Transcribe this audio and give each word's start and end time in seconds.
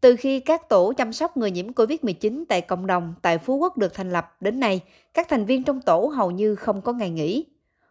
Từ 0.00 0.16
khi 0.16 0.40
các 0.40 0.68
tổ 0.68 0.92
chăm 0.96 1.12
sóc 1.12 1.36
người 1.36 1.50
nhiễm 1.50 1.72
COVID-19 1.72 2.44
tại 2.48 2.60
cộng 2.60 2.86
đồng 2.86 3.14
tại 3.22 3.38
Phú 3.38 3.56
Quốc 3.56 3.78
được 3.78 3.94
thành 3.94 4.12
lập 4.12 4.36
đến 4.40 4.60
nay, 4.60 4.80
các 5.14 5.28
thành 5.28 5.44
viên 5.44 5.64
trong 5.64 5.80
tổ 5.80 6.06
hầu 6.06 6.30
như 6.30 6.54
không 6.54 6.80
có 6.80 6.92
ngày 6.92 7.10
nghỉ. 7.10 7.46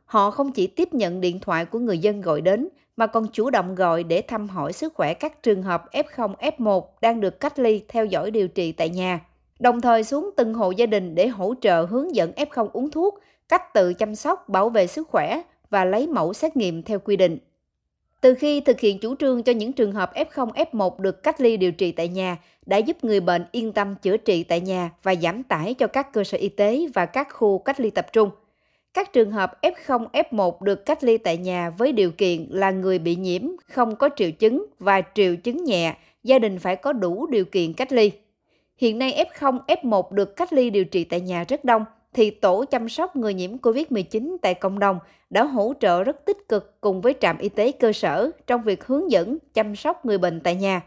Họ 0.06 0.32
không 0.32 0.52
chỉ 0.52 0.68
tiếp 0.68 0.94
nhận 0.94 1.22
điện 1.22 1.40
thoại 1.40 1.66
của 1.66 1.80
người 1.80 1.98
dân 1.98 2.22
gọi 2.22 2.42
đến, 2.42 2.70
mà 2.98 3.08
còn 3.08 3.28
chủ 3.34 3.50
động 3.50 3.76
gọi 3.76 4.04
để 4.04 4.22
thăm 4.22 4.50
hỏi 4.50 4.74
sức 4.74 4.94
khỏe 4.94 5.14
các 5.14 5.44
trường 5.44 5.64
hợp 5.64 5.84
F0, 5.92 6.36
F1 6.36 6.82
đang 7.02 7.22
được 7.22 7.40
cách 7.40 7.60
ly 7.60 7.84
theo 7.88 8.06
dõi 8.06 8.32
điều 8.32 8.48
trị 8.48 8.72
tại 8.72 8.90
nhà. 8.90 9.20
Đồng 9.60 9.82
thời 9.82 10.04
xuống 10.04 10.30
từng 10.38 10.54
hộ 10.54 10.72
gia 10.72 10.86
đình 10.86 11.16
để 11.16 11.28
hỗ 11.28 11.54
trợ 11.62 11.86
hướng 11.86 12.16
dẫn 12.16 12.32
F0 12.32 12.68
uống 12.74 12.92
thuốc, 12.92 13.20
cách 13.50 13.74
tự 13.74 13.94
chăm 13.94 14.16
sóc, 14.16 14.50
bảo 14.50 14.70
vệ 14.70 14.88
sức 14.88 15.08
khỏe 15.08 15.42
và 15.70 15.86
lấy 15.86 16.08
mẫu 16.08 16.34
xét 16.34 16.58
nghiệm 16.58 16.84
theo 16.84 17.00
quy 17.00 17.16
định. 17.16 17.38
Từ 18.22 18.34
khi 18.34 18.62
thực 18.62 18.80
hiện 18.80 19.00
chủ 19.00 19.16
trương 19.16 19.44
cho 19.44 19.52
những 19.52 19.74
trường 19.74 19.92
hợp 19.92 20.12
F0, 20.16 20.52
F1 20.52 21.00
được 21.00 21.24
cách 21.24 21.42
ly 21.42 21.58
điều 21.58 21.72
trị 21.72 21.92
tại 21.92 22.08
nhà, 22.08 22.38
đã 22.66 22.78
giúp 22.78 23.04
người 23.04 23.20
bệnh 23.20 23.46
yên 23.52 23.74
tâm 23.74 23.96
chữa 23.96 24.18
trị 24.18 24.44
tại 24.44 24.62
nhà 24.62 24.90
và 25.04 25.16
giảm 25.16 25.44
tải 25.44 25.74
cho 25.74 25.88
các 25.88 26.14
cơ 26.14 26.24
sở 26.24 26.38
y 26.38 26.50
tế 26.50 26.86
và 26.94 27.06
các 27.06 27.28
khu 27.34 27.58
cách 27.58 27.80
ly 27.80 27.90
tập 27.90 28.08
trung. 28.14 28.30
Các 28.94 29.14
trường 29.14 29.32
hợp 29.32 29.62
F0, 29.62 30.08
F1 30.14 30.62
được 30.62 30.86
cách 30.86 31.04
ly 31.04 31.18
tại 31.18 31.38
nhà 31.38 31.70
với 31.70 31.92
điều 31.92 32.12
kiện 32.12 32.48
là 32.50 32.72
người 32.72 33.00
bị 33.00 33.16
nhiễm, 33.16 33.42
không 33.68 33.96
có 33.96 34.10
triệu 34.16 34.32
chứng 34.32 34.66
và 34.80 35.02
triệu 35.16 35.36
chứng 35.36 35.64
nhẹ, 35.64 35.96
gia 36.24 36.40
đình 36.40 36.60
phải 36.60 36.76
có 36.76 36.94
đủ 36.94 37.28
điều 37.28 37.46
kiện 37.46 37.74
cách 37.74 37.92
ly. 37.92 38.12
Hiện 38.78 39.00
nay 39.00 39.26
F0, 39.34 39.60
F1 39.68 40.12
được 40.12 40.36
cách 40.36 40.54
ly 40.54 40.70
điều 40.70 40.86
trị 40.86 41.04
tại 41.04 41.22
nhà 41.22 41.46
rất 41.48 41.66
đông, 41.66 41.86
thì 42.14 42.32
tổ 42.32 42.66
chăm 42.66 42.90
sóc 42.90 43.16
người 43.16 43.34
nhiễm 43.34 43.58
COVID-19 43.58 44.38
tại 44.42 44.54
cộng 44.54 44.80
đồng 44.80 45.00
đã 45.30 45.44
hỗ 45.44 45.74
trợ 45.80 46.04
rất 46.04 46.26
tích 46.26 46.48
cực 46.48 46.82
cùng 46.82 47.02
với 47.02 47.16
trạm 47.20 47.38
y 47.38 47.50
tế 47.50 47.72
cơ 47.72 47.94
sở 47.94 48.32
trong 48.48 48.64
việc 48.64 48.84
hướng 48.84 49.12
dẫn 49.12 49.38
chăm 49.54 49.76
sóc 49.76 50.06
người 50.06 50.18
bệnh 50.18 50.40
tại 50.40 50.56
nhà. 50.56 50.82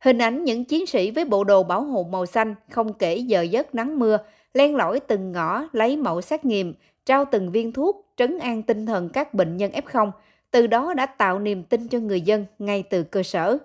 Hình 0.00 0.18
ảnh 0.18 0.44
những 0.44 0.64
chiến 0.64 0.86
sĩ 0.86 1.10
với 1.10 1.24
bộ 1.24 1.44
đồ 1.44 1.62
bảo 1.62 1.82
hộ 1.82 2.02
màu 2.10 2.26
xanh 2.26 2.54
không 2.70 2.92
kể 2.92 3.16
giờ 3.16 3.42
giấc 3.42 3.74
nắng 3.74 3.98
mưa, 3.98 4.18
len 4.54 4.76
lỏi 4.76 5.00
từng 5.00 5.32
ngõ 5.32 5.64
lấy 5.72 5.96
mẫu 5.96 6.20
xét 6.20 6.44
nghiệm, 6.44 6.74
trao 7.06 7.24
từng 7.24 7.50
viên 7.50 7.72
thuốc, 7.72 8.06
trấn 8.16 8.38
an 8.38 8.62
tinh 8.62 8.86
thần 8.86 9.08
các 9.08 9.34
bệnh 9.34 9.56
nhân 9.56 9.70
F0, 9.70 10.10
từ 10.50 10.66
đó 10.66 10.94
đã 10.94 11.06
tạo 11.06 11.38
niềm 11.38 11.62
tin 11.62 11.88
cho 11.88 11.98
người 11.98 12.20
dân 12.20 12.46
ngay 12.58 12.82
từ 12.82 13.02
cơ 13.02 13.22
sở. 13.22 13.58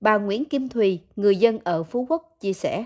Bà 0.00 0.18
Nguyễn 0.18 0.44
Kim 0.44 0.68
Thùy, 0.68 1.00
người 1.16 1.36
dân 1.36 1.58
ở 1.64 1.82
Phú 1.82 2.06
Quốc, 2.08 2.36
chia 2.40 2.52
sẻ. 2.52 2.84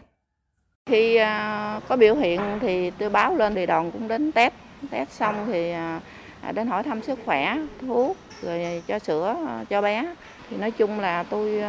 Khi 0.91 1.17
à, 1.17 1.81
có 1.89 1.97
biểu 1.97 2.15
hiện 2.15 2.41
thì 2.61 2.91
tôi 2.91 3.11
báo 3.11 3.37
lên 3.37 3.55
thì 3.55 3.67
đoàn 3.67 3.91
cũng 3.91 4.09
đến 4.09 4.33
test, 4.33 4.53
test 4.91 5.11
xong 5.11 5.47
thì 5.53 5.71
à, 5.71 6.01
à, 6.41 6.53
đến 6.53 6.67
hỏi 6.67 6.83
thăm 6.83 7.03
sức 7.03 7.19
khỏe, 7.25 7.57
thuốc, 7.81 8.17
rồi 8.43 8.83
cho 8.87 8.99
sữa 8.99 9.37
cho 9.71 9.83
bé. 9.83 10.07
Thì 10.51 10.57
nói 10.57 10.71
chung 10.71 11.01
là 11.01 11.23
tôi 11.23 11.63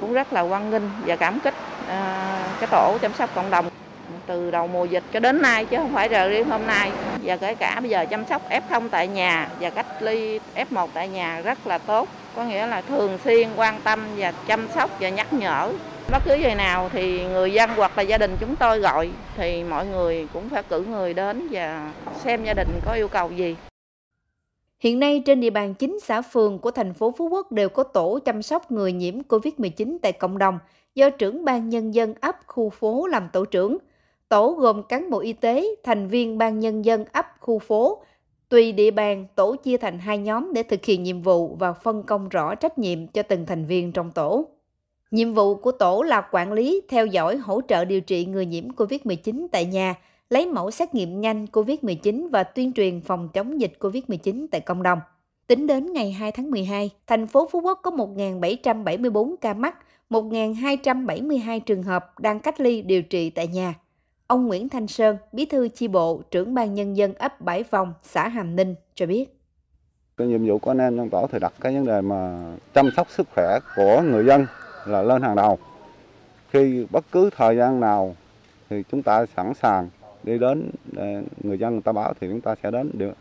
cũng 0.00 0.12
rất 0.12 0.32
là 0.32 0.40
quan 0.40 0.70
nghênh 0.70 0.82
và 1.06 1.16
cảm 1.16 1.40
kích 1.40 1.54
cái 2.60 2.68
tổ 2.70 2.98
chăm 3.02 3.12
sóc 3.14 3.30
cộng 3.34 3.50
đồng 3.50 3.66
từ 4.26 4.50
đầu 4.50 4.66
mùa 4.66 4.84
dịch 4.84 5.04
cho 5.12 5.20
đến 5.20 5.42
nay 5.42 5.64
chứ 5.64 5.76
không 5.76 5.94
phải 5.94 6.08
giờ 6.08 6.28
riêng 6.28 6.48
hôm 6.48 6.66
nay. 6.66 6.90
Và 7.22 7.36
kể 7.36 7.54
cả 7.54 7.80
bây 7.80 7.90
giờ 7.90 8.06
chăm 8.10 8.26
sóc 8.26 8.42
F0 8.50 8.88
tại 8.90 9.08
nhà 9.08 9.48
và 9.60 9.70
cách 9.70 9.86
ly 10.00 10.40
F1 10.54 10.88
tại 10.94 11.08
nhà 11.08 11.40
rất 11.40 11.66
là 11.66 11.78
tốt. 11.78 12.08
Có 12.36 12.44
nghĩa 12.44 12.66
là 12.66 12.80
thường 12.80 13.18
xuyên 13.24 13.48
quan 13.56 13.80
tâm 13.84 14.00
và 14.16 14.32
chăm 14.46 14.68
sóc 14.74 14.90
và 15.00 15.08
nhắc 15.08 15.32
nhở 15.32 15.72
bất 16.10 16.22
cứ 16.24 16.34
ngày 16.36 16.54
nào 16.54 16.88
thì 16.92 17.24
người 17.24 17.52
dân 17.52 17.70
hoặc 17.76 17.98
là 17.98 18.02
gia 18.02 18.18
đình 18.18 18.36
chúng 18.40 18.56
tôi 18.56 18.78
gọi 18.78 19.10
thì 19.36 19.64
mọi 19.64 19.86
người 19.86 20.28
cũng 20.32 20.48
phải 20.48 20.62
cử 20.62 20.84
người 20.84 21.14
đến 21.14 21.48
và 21.50 21.92
xem 22.24 22.44
gia 22.44 22.54
đình 22.54 22.68
có 22.84 22.92
yêu 22.92 23.08
cầu 23.08 23.30
gì. 23.30 23.56
Hiện 24.78 25.00
nay 25.00 25.22
trên 25.26 25.40
địa 25.40 25.50
bàn 25.50 25.74
chính 25.74 26.00
xã 26.00 26.22
phường 26.22 26.58
của 26.58 26.70
thành 26.70 26.94
phố 26.94 27.14
Phú 27.18 27.28
Quốc 27.28 27.52
đều 27.52 27.68
có 27.68 27.82
tổ 27.82 28.18
chăm 28.24 28.42
sóc 28.42 28.70
người 28.70 28.92
nhiễm 28.92 29.14
COVID-19 29.28 29.96
tại 30.02 30.12
cộng 30.12 30.38
đồng 30.38 30.58
do 30.94 31.10
trưởng 31.10 31.44
ban 31.44 31.68
nhân 31.68 31.94
dân 31.94 32.14
ấp 32.20 32.36
khu 32.46 32.70
phố 32.70 33.06
làm 33.06 33.28
tổ 33.32 33.44
trưởng. 33.44 33.78
Tổ 34.28 34.54
gồm 34.58 34.82
cán 34.82 35.10
bộ 35.10 35.18
y 35.18 35.32
tế, 35.32 35.66
thành 35.84 36.08
viên 36.08 36.38
ban 36.38 36.60
nhân 36.60 36.84
dân 36.84 37.04
ấp 37.12 37.26
khu 37.40 37.58
phố. 37.58 38.02
Tùy 38.48 38.72
địa 38.72 38.90
bàn, 38.90 39.26
tổ 39.34 39.56
chia 39.56 39.76
thành 39.76 39.98
hai 39.98 40.18
nhóm 40.18 40.52
để 40.52 40.62
thực 40.62 40.84
hiện 40.84 41.02
nhiệm 41.02 41.22
vụ 41.22 41.56
và 41.58 41.72
phân 41.72 42.02
công 42.02 42.28
rõ 42.28 42.54
trách 42.54 42.78
nhiệm 42.78 43.06
cho 43.06 43.22
từng 43.22 43.46
thành 43.46 43.66
viên 43.66 43.92
trong 43.92 44.10
tổ. 44.10 44.46
Nhiệm 45.12 45.32
vụ 45.32 45.54
của 45.54 45.72
tổ 45.72 46.02
là 46.02 46.22
quản 46.32 46.52
lý, 46.52 46.80
theo 46.88 47.06
dõi, 47.06 47.36
hỗ 47.36 47.60
trợ 47.68 47.84
điều 47.84 48.00
trị 48.00 48.26
người 48.26 48.46
nhiễm 48.46 48.68
COVID-19 48.68 49.46
tại 49.52 49.64
nhà, 49.64 49.94
lấy 50.30 50.46
mẫu 50.46 50.70
xét 50.70 50.94
nghiệm 50.94 51.20
nhanh 51.20 51.46
COVID-19 51.52 52.30
và 52.30 52.44
tuyên 52.44 52.72
truyền 52.72 53.00
phòng 53.00 53.28
chống 53.28 53.60
dịch 53.60 53.72
COVID-19 53.80 54.46
tại 54.50 54.60
cộng 54.60 54.82
đồng. 54.82 55.00
Tính 55.46 55.66
đến 55.66 55.92
ngày 55.92 56.12
2 56.12 56.32
tháng 56.32 56.50
12, 56.50 56.90
thành 57.06 57.26
phố 57.26 57.48
Phú 57.52 57.60
Quốc 57.60 57.80
có 57.82 57.90
1.774 57.90 59.34
ca 59.40 59.54
mắc, 59.54 59.74
1.272 60.10 61.60
trường 61.60 61.82
hợp 61.82 62.18
đang 62.20 62.40
cách 62.40 62.60
ly 62.60 62.82
điều 62.82 63.02
trị 63.02 63.30
tại 63.30 63.46
nhà. 63.46 63.74
Ông 64.26 64.46
Nguyễn 64.46 64.68
Thanh 64.68 64.86
Sơn, 64.86 65.16
bí 65.32 65.44
thư 65.44 65.68
chi 65.68 65.88
bộ, 65.88 66.22
trưởng 66.30 66.54
ban 66.54 66.74
nhân 66.74 66.96
dân 66.96 67.14
ấp 67.14 67.40
Bãi 67.40 67.64
Vòng, 67.70 67.94
xã 68.02 68.28
Hàm 68.28 68.56
Ninh 68.56 68.74
cho 68.94 69.06
biết. 69.06 69.38
Cái 70.16 70.26
nhiệm 70.26 70.46
vụ 70.46 70.58
của 70.58 70.70
anh 70.70 70.78
em 70.78 70.96
trong 70.96 71.10
tổ 71.10 71.26
thì 71.32 71.38
đặt 71.38 71.52
cái 71.60 71.74
vấn 71.74 71.86
đề 71.86 72.00
mà 72.00 72.44
chăm 72.74 72.90
sóc 72.96 73.10
sức 73.10 73.28
khỏe 73.34 73.58
của 73.76 74.02
người 74.02 74.24
dân 74.26 74.46
là 74.86 75.02
lên 75.02 75.22
hàng 75.22 75.36
đầu. 75.36 75.58
Khi 76.50 76.86
bất 76.90 77.04
cứ 77.12 77.30
thời 77.36 77.56
gian 77.56 77.80
nào 77.80 78.16
thì 78.70 78.82
chúng 78.90 79.02
ta 79.02 79.26
sẵn 79.36 79.54
sàng 79.54 79.88
đi 80.22 80.38
đến 80.38 80.70
ờ, 80.96 81.06
người 81.42 81.58
dân 81.58 81.72
người 81.72 81.82
ta 81.82 81.92
báo 81.92 82.14
thì 82.20 82.28
chúng 82.28 82.40
ta 82.40 82.54
sẽ 82.62 82.70
đến 82.70 82.90
được 82.92 83.14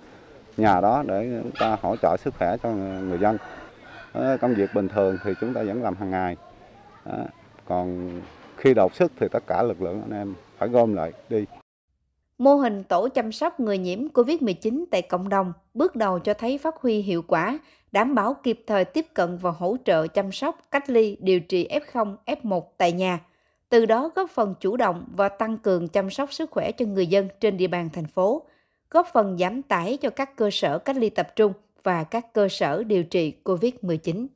nhà 0.58 0.82
đó 0.82 1.04
để 1.08 1.40
chúng 1.44 1.52
ta 1.60 1.78
hỗ 1.82 1.96
trợ 1.96 2.18
sức 2.18 2.34
khỏe 2.38 2.58
cho 2.64 2.70
người 2.70 3.20
dân. 3.20 3.38
Ờ, 4.14 4.38
công 4.42 4.54
việc 4.54 4.70
bình 4.74 4.88
thường 4.88 5.18
thì 5.24 5.34
chúng 5.42 5.54
ta 5.54 5.64
vẫn 5.64 5.84
làm 5.84 5.96
hàng 5.96 6.12
ngày. 6.12 6.38
Ờ, 7.04 7.26
còn 7.66 8.10
khi 8.58 8.74
đột 8.74 8.96
sức 8.96 9.12
thì 9.20 9.28
tất 9.32 9.44
cả 9.48 9.64
lực 9.64 9.82
lượng 9.82 10.02
anh 10.02 10.20
em 10.20 10.34
phải 10.58 10.70
gom 10.70 10.94
lại 10.94 11.12
đi. 11.30 11.46
Mô 12.42 12.56
hình 12.56 12.84
tổ 12.84 13.08
chăm 13.10 13.32
sóc 13.32 13.60
người 13.60 13.78
nhiễm 13.78 14.08
COVID-19 14.08 14.86
tại 14.92 15.02
cộng 15.02 15.30
đồng 15.30 15.54
bước 15.74 15.96
đầu 15.96 16.20
cho 16.20 16.34
thấy 16.34 16.58
phát 16.58 16.76
huy 16.82 17.02
hiệu 17.02 17.22
quả, 17.28 17.60
đảm 17.92 18.16
bảo 18.16 18.34
kịp 18.44 18.64
thời 18.68 18.86
tiếp 18.86 19.06
cận 19.14 19.38
và 19.38 19.52
hỗ 19.52 19.78
trợ 19.86 20.08
chăm 20.08 20.32
sóc, 20.32 20.60
cách 20.72 20.90
ly, 20.90 21.18
điều 21.20 21.40
trị 21.40 21.68
F0, 21.68 22.16
F1 22.26 22.62
tại 22.78 22.92
nhà. 22.92 23.20
Từ 23.70 23.86
đó 23.86 24.12
góp 24.16 24.30
phần 24.30 24.56
chủ 24.60 24.78
động 24.78 25.06
và 25.16 25.30
tăng 25.30 25.58
cường 25.58 25.88
chăm 25.88 26.10
sóc 26.10 26.34
sức 26.34 26.52
khỏe 26.52 26.72
cho 26.72 26.86
người 26.86 27.08
dân 27.08 27.28
trên 27.40 27.58
địa 27.58 27.68
bàn 27.68 27.90
thành 27.94 28.08
phố, 28.08 28.42
góp 28.90 29.08
phần 29.14 29.38
giảm 29.38 29.62
tải 29.62 29.98
cho 29.98 30.10
các 30.10 30.36
cơ 30.36 30.50
sở 30.52 30.80
cách 30.80 30.98
ly 30.98 31.10
tập 31.10 31.36
trung 31.36 31.54
và 31.84 32.04
các 32.04 32.34
cơ 32.34 32.48
sở 32.50 32.84
điều 32.84 33.04
trị 33.04 33.34
COVID-19. 33.44 34.28